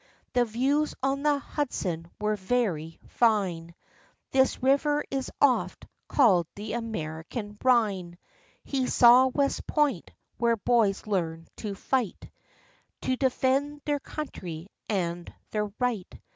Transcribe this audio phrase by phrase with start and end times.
[0.33, 3.75] The views on the Hudson were very fine,—
[4.31, 8.15] This river is oft called the American Ehine.
[8.63, 12.31] He saw West Point, where boys learn to fight,
[13.01, 16.11] To defend their country and their right.